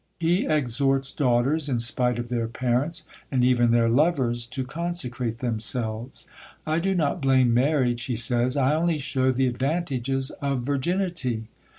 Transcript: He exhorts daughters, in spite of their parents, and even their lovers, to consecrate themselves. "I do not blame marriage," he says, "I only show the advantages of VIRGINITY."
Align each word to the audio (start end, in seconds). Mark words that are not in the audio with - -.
He 0.19 0.47
exhorts 0.47 1.11
daughters, 1.13 1.69
in 1.69 1.79
spite 1.79 2.17
of 2.17 2.29
their 2.29 2.47
parents, 2.47 3.03
and 3.31 3.43
even 3.43 3.69
their 3.69 3.87
lovers, 3.87 4.47
to 4.47 4.63
consecrate 4.65 5.37
themselves. 5.37 6.25
"I 6.65 6.79
do 6.79 6.95
not 6.95 7.21
blame 7.21 7.53
marriage," 7.53 8.05
he 8.05 8.15
says, 8.15 8.57
"I 8.57 8.73
only 8.73 8.97
show 8.97 9.31
the 9.31 9.45
advantages 9.45 10.31
of 10.41 10.61
VIRGINITY." 10.61 11.49